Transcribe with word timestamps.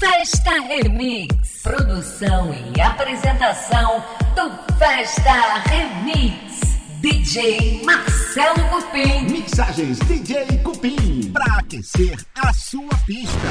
Festa 0.00 0.52
Remix. 0.62 1.62
Produção 1.62 2.54
e 2.74 2.80
apresentação 2.80 4.02
do 4.34 4.74
Festa 4.78 5.30
Remix. 5.68 6.78
DJ 7.02 7.84
Marcelo 7.84 8.66
Cupim. 8.70 9.30
Mixagens 9.30 9.98
DJ 9.98 10.46
Cupim. 10.64 11.30
Pra 11.30 11.58
aquecer 11.58 12.16
a 12.34 12.50
sua 12.54 12.88
pista. 13.04 13.48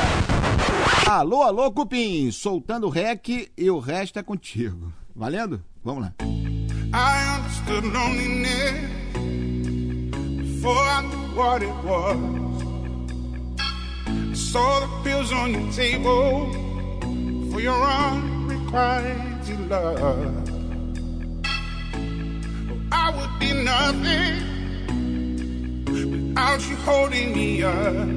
Alô, 1.07 1.43
alô, 1.43 1.71
Cupim. 1.71 2.31
Soltando 2.31 2.87
o 2.87 2.89
rec 2.89 3.29
e 3.55 3.69
o 3.69 3.77
resto 3.77 4.17
é 4.17 4.23
contigo. 4.23 4.91
Valendo? 5.15 5.63
Vamos 5.83 6.01
lá. 6.01 6.13
I 6.91 7.37
understood 7.37 7.85
loneliness 7.85 8.73
before 10.41 10.79
I 10.79 11.03
knew 11.03 11.35
what 11.35 11.63
it 11.63 11.73
was. 11.85 12.48
saw 14.39 14.79
the 14.79 14.87
pills 15.03 15.31
on 15.33 15.51
your 15.53 15.71
table 15.73 16.51
for 17.51 17.59
your 17.59 17.83
unrequited 17.83 19.69
love. 19.69 20.49
I 22.91 23.11
would 23.15 23.39
be 23.39 23.53
nothing 23.53 24.33
without 25.85 26.61
you 26.69 26.75
holding 26.77 27.33
me 27.33 27.63
up. 27.63 28.07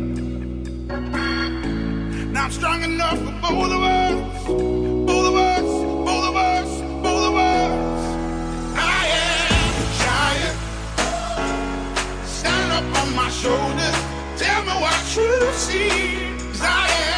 Now 2.33 2.45
I'm 2.45 2.53
strong 2.53 2.83
enough 2.85 3.19
for 3.19 3.35
both 3.43 3.73
of 3.73 3.83
us, 3.83 4.47
both 4.47 5.27
of 5.27 5.35
us, 5.35 5.63
both 6.07 6.25
of 6.31 6.37
us, 6.37 6.81
both 7.03 7.25
of 7.31 7.35
us. 7.35 7.99
I 8.79 9.07
am 9.27 9.75
giant, 10.05 10.59
stand 12.27 12.73
up 12.73 12.85
on 13.03 13.09
my 13.17 13.29
shoulders. 13.29 14.12
Tell 14.43 14.63
me 14.65 14.73
what 14.83 15.17
you 15.17 15.53
see. 15.53 15.89
Cause 16.51 16.63
I 16.63 16.89
am. 17.07 17.12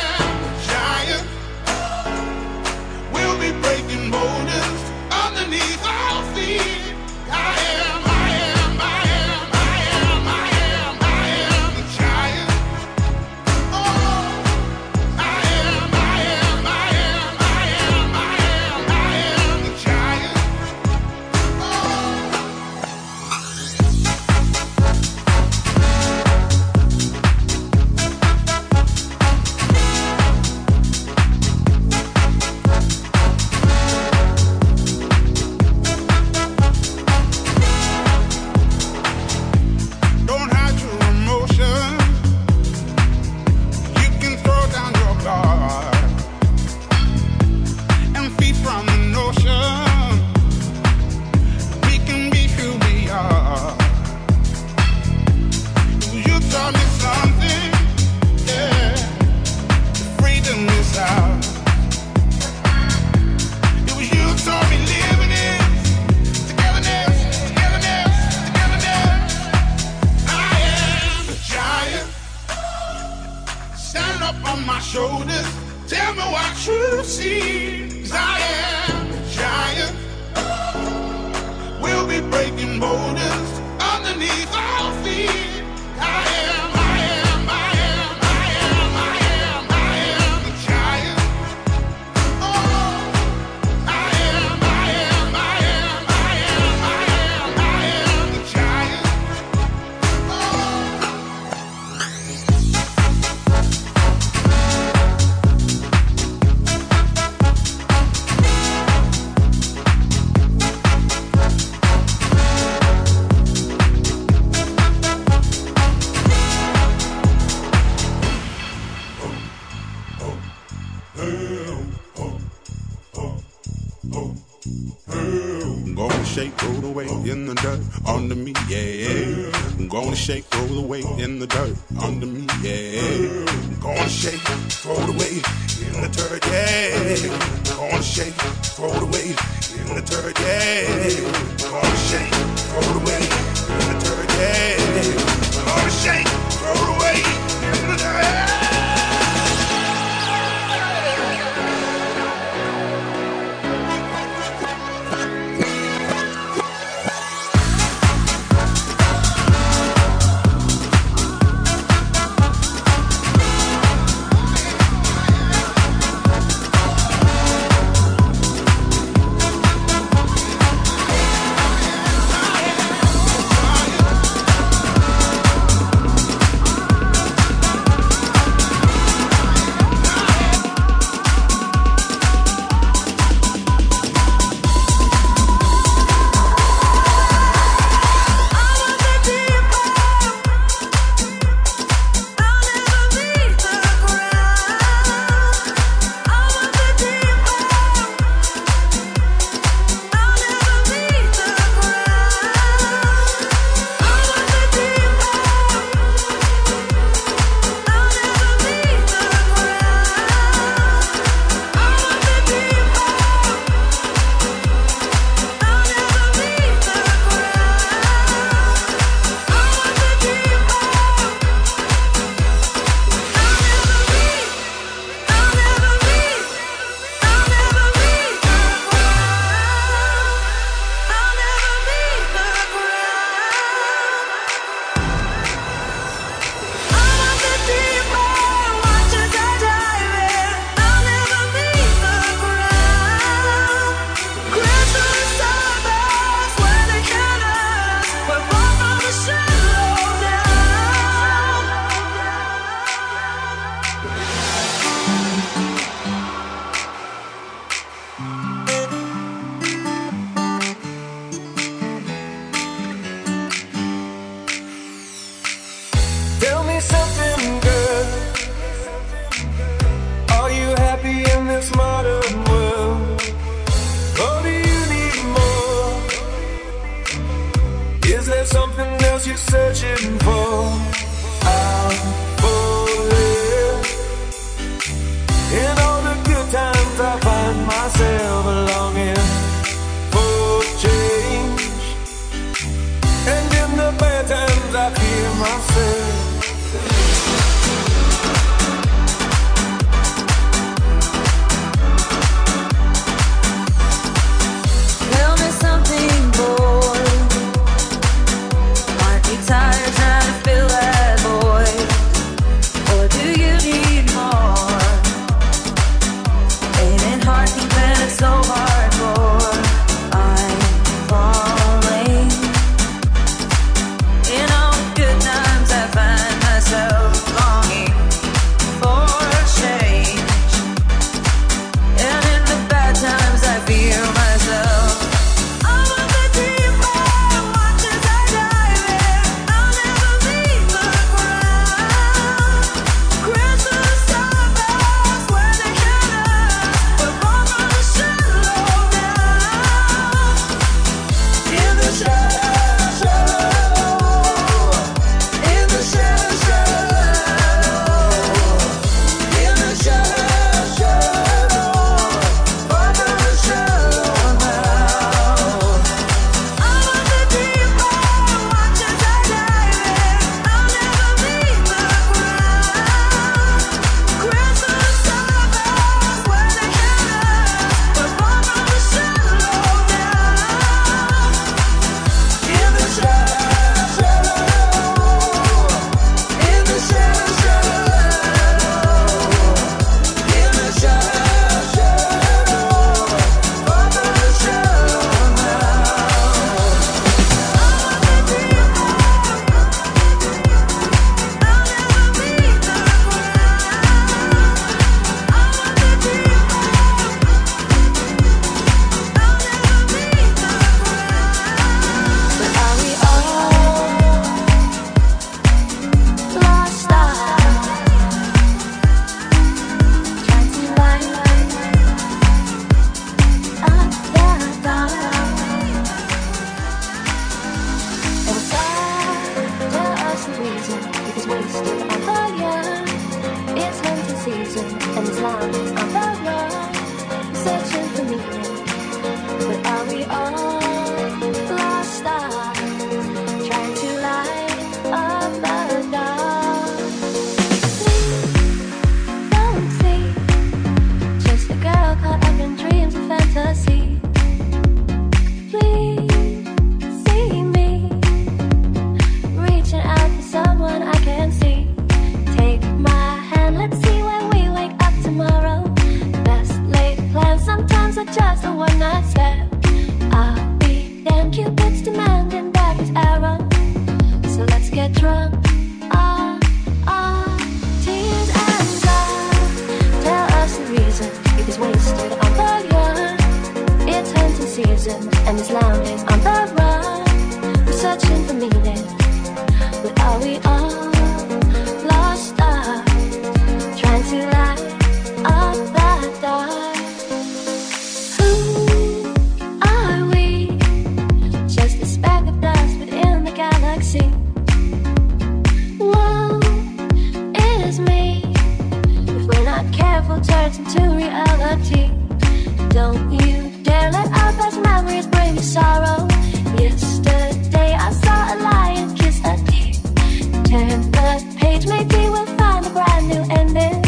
maybe 521.62 521.96
we'll 522.10 522.26
find 522.36 522.66
a 522.66 522.70
brand 522.70 523.08
new 523.08 523.22
ending 523.30 523.78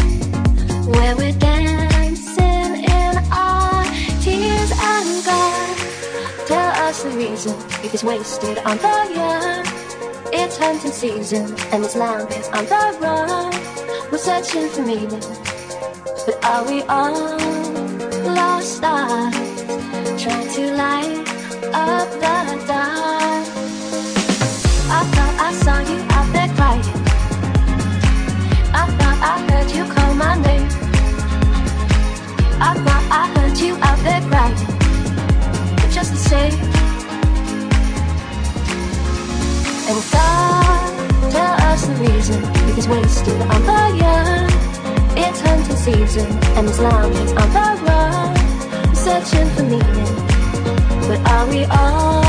where 0.91 1.15
we're 1.15 1.37
dancing 1.37 2.83
in 2.97 3.13
our 3.31 3.83
tears 4.23 4.71
and 4.71 5.25
God. 5.25 5.77
Tell 6.47 6.71
us 6.87 7.03
the 7.03 7.09
reason 7.09 7.55
it 7.83 7.93
is 7.93 8.03
wasted 8.03 8.57
on 8.59 8.77
the 8.77 8.95
young. 9.13 9.65
It's 10.33 10.57
hunting 10.57 10.91
season 10.91 11.45
and 11.71 11.83
this 11.83 11.95
lamb 11.95 12.27
is 12.29 12.47
on 12.49 12.65
the 12.65 12.97
run. 13.01 13.51
We're 14.11 14.17
searching 14.17 14.69
for 14.69 14.83
meaning, 14.83 15.23
but 16.25 16.37
are 16.43 16.63
we 16.65 16.81
all 16.83 17.37
lost? 18.33 18.81
Eyes? 18.83 20.23
Trying 20.23 20.49
to 20.55 20.73
light 20.73 21.27
up 21.73 22.09
the 22.23 22.36
you 29.75 29.85
call 29.85 30.13
my 30.15 30.35
name. 30.35 30.67
I 32.59 32.73
thought 32.85 33.05
I 33.11 33.23
heard 33.35 33.57
you 33.57 33.75
out 33.81 33.99
there 34.05 34.21
crying. 34.29 34.55
Just 35.91 36.11
the 36.11 36.23
same. 36.31 36.53
And 39.89 39.99
God, 40.11 41.31
tell 41.31 41.55
us 41.69 41.87
the 41.87 41.95
reason. 41.95 42.43
It 42.69 42.77
is 42.77 42.87
wasted 42.87 43.41
on 43.41 43.61
the 43.69 43.83
young. 44.03 44.47
It's 45.17 45.39
hunting 45.41 45.75
season. 45.75 46.27
And 46.57 46.67
as 46.67 46.79
long 46.79 47.11
as 47.13 47.31
on 47.41 47.49
the 47.57 47.67
run, 47.87 48.95
searching 48.95 49.49
for 49.55 49.63
meaning. 49.63 50.27
But 51.07 51.19
are 51.31 51.47
we 51.47 51.65
all? 51.65 52.26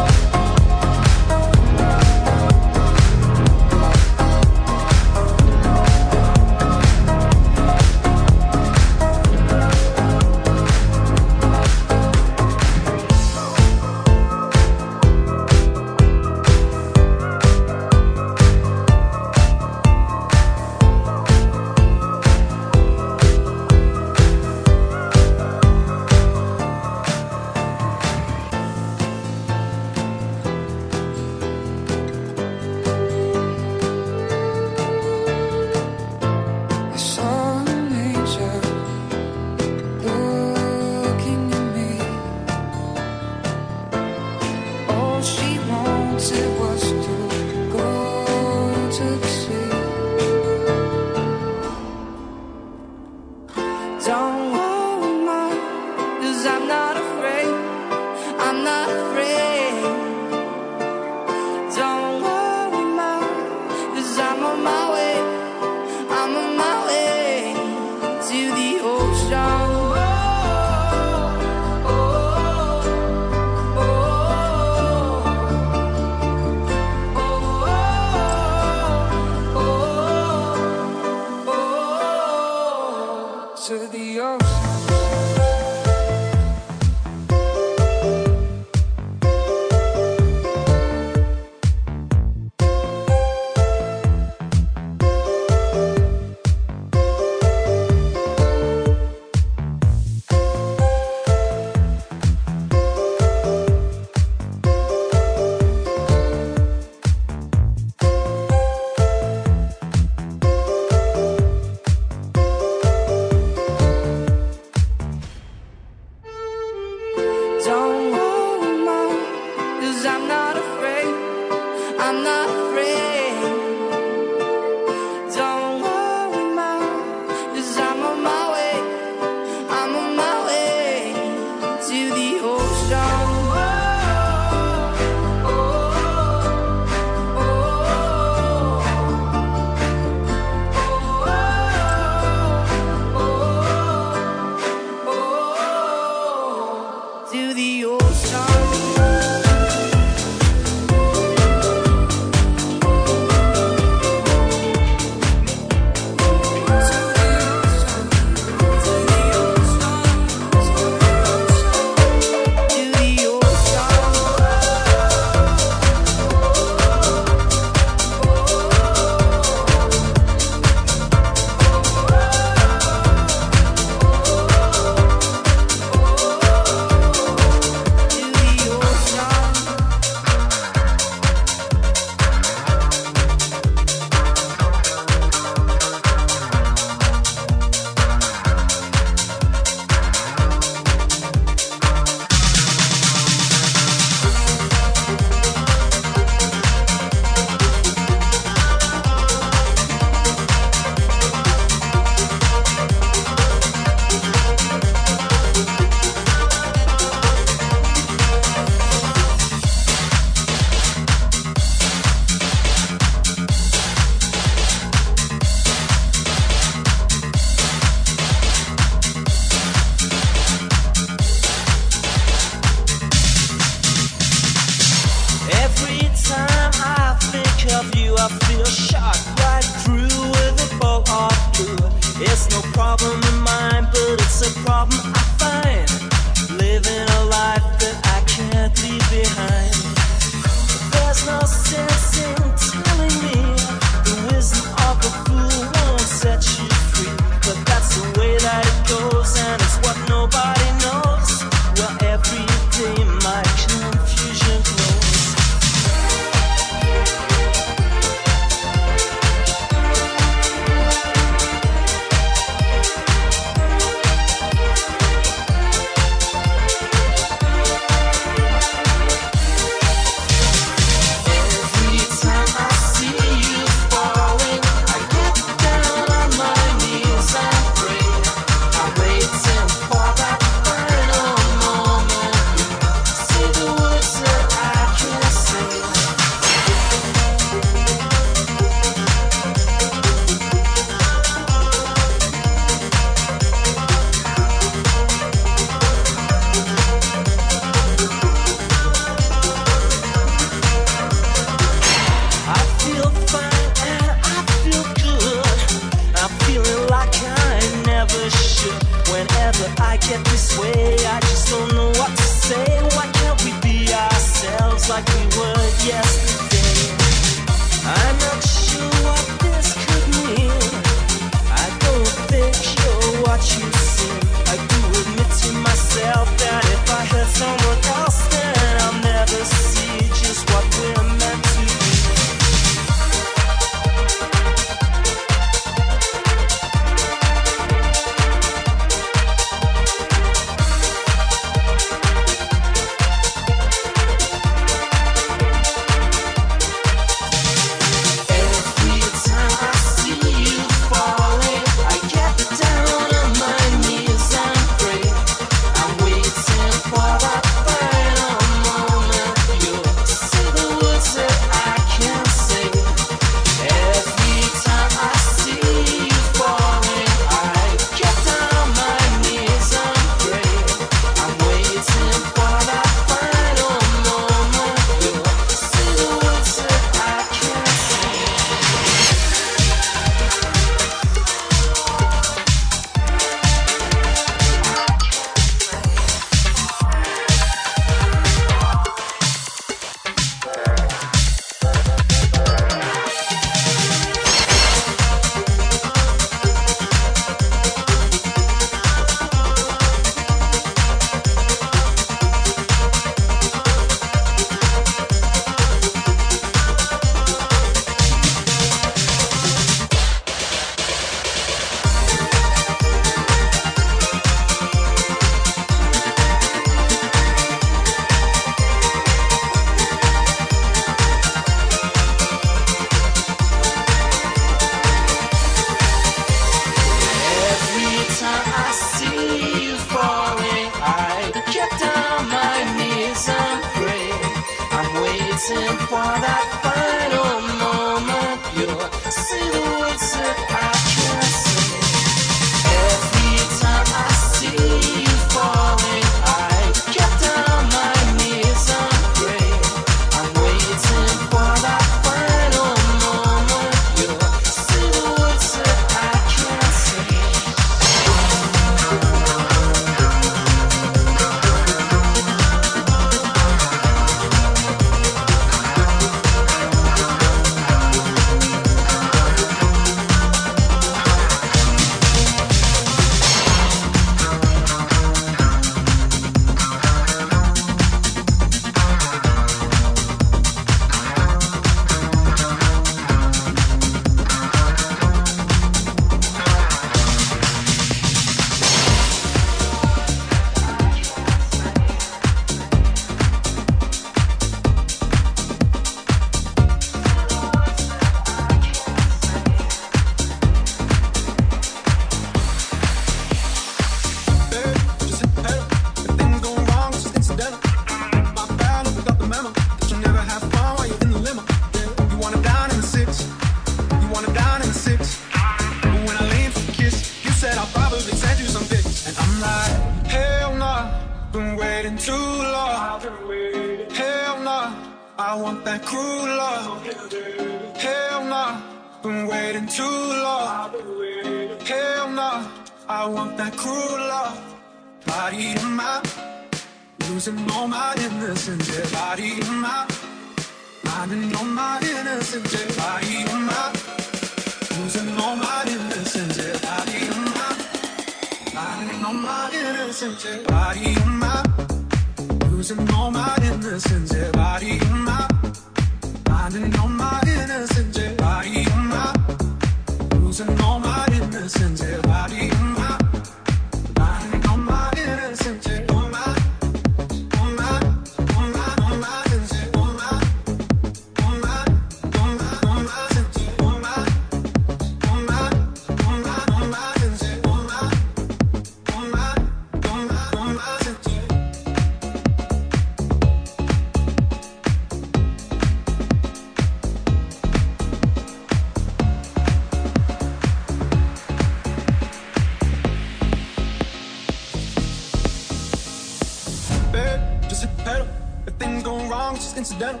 incidental. 599.64 600.00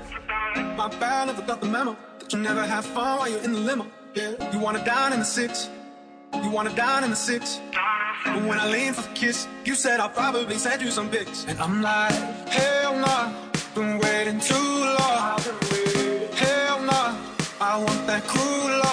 My 0.76 0.88
bad, 1.00 1.28
never 1.28 1.40
got 1.40 1.60
the 1.62 1.66
memo 1.66 1.96
that 2.18 2.30
you 2.32 2.38
never 2.38 2.66
have 2.66 2.84
fun 2.84 3.18
while 3.18 3.30
you're 3.30 3.42
in 3.42 3.52
the 3.52 3.60
limo. 3.60 3.86
Yeah. 4.14 4.52
You 4.52 4.58
wanna 4.58 4.84
dine 4.84 5.14
in 5.14 5.20
the 5.20 5.24
six, 5.24 5.70
you 6.42 6.50
wanna 6.50 6.74
dine 6.76 7.02
in 7.04 7.10
the 7.10 7.16
six. 7.16 7.60
But 8.26 8.42
when 8.48 8.58
I 8.58 8.66
lean 8.68 8.92
for 8.92 9.00
the 9.00 9.14
kiss, 9.14 9.48
you 9.64 9.74
said 9.74 10.00
I'll 10.00 10.16
probably 10.22 10.56
send 10.56 10.82
you 10.82 10.90
some 10.90 11.08
pics, 11.08 11.46
and 11.48 11.58
I'm 11.60 11.80
like, 11.80 12.12
hell 12.56 12.94
nah, 13.04 13.32
been 13.74 13.98
waiting 14.00 14.38
too 14.38 14.70
long. 14.98 15.40
Hell 16.42 16.82
nah, 16.82 17.16
I 17.60 17.78
want 17.78 18.06
that 18.06 18.22
crew 18.26 18.44
cool 18.44 18.83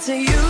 Into 0.00 0.16
you. 0.16 0.49